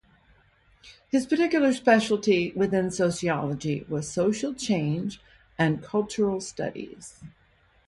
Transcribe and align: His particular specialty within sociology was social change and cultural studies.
His 1.09 1.27
particular 1.27 1.71
specialty 1.73 2.53
within 2.55 2.89
sociology 2.89 3.85
was 3.87 4.11
social 4.11 4.51
change 4.55 5.21
and 5.59 5.83
cultural 5.83 6.41
studies. 6.41 7.19